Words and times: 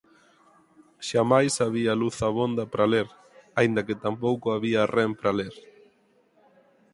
Xamais 1.07 1.53
había 1.65 1.99
luz 2.01 2.15
abonda 2.29 2.63
para 2.71 2.89
ler 2.93 3.07
–aínda 3.13 3.85
que 3.87 3.99
tampouco 4.05 4.45
había 4.49 4.89
ren 4.95 5.11
para 5.19 5.35
ler. 5.39 5.55